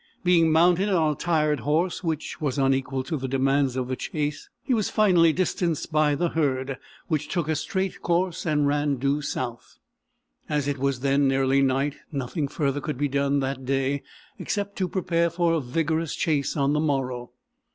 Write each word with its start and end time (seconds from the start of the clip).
Being 0.23 0.51
mounted 0.51 0.89
on 0.89 1.11
a 1.11 1.15
tired 1.15 1.59
horse, 1.59 2.03
which 2.03 2.41
was 2.41 2.57
unequal 2.57 3.03
to 3.03 3.17
the 3.17 3.27
demands 3.27 3.75
of 3.75 3.87
the 3.87 3.95
chase, 3.95 4.49
he 4.63 4.73
was 4.73 4.89
finally 4.89 5.31
distanced 5.31 5.91
by 5.91 6.15
the 6.15 6.29
herd, 6.29 6.79
which 7.07 7.27
took 7.27 7.47
a 7.47 7.55
straight 7.55 8.01
course 8.01 8.43
and 8.43 8.65
ran 8.65 8.95
due 8.95 9.21
south. 9.21 9.77
As 10.49 10.67
it 10.67 10.79
was 10.79 11.01
then 11.01 11.27
nearly 11.27 11.61
night, 11.61 11.97
nothing 12.11 12.47
further 12.47 12.81
could 12.81 12.97
be 12.97 13.09
done 13.09 13.41
that 13.41 13.63
day 13.63 14.01
except 14.39 14.75
to 14.77 14.87
prepare 14.89 15.29
for 15.29 15.53
a 15.53 15.61
vigorous 15.61 16.15
chase 16.15 16.57
on 16.57 16.73
the 16.73 16.79
morrow. 16.79 17.29